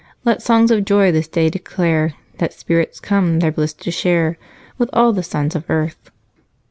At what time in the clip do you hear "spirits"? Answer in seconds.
2.53-2.99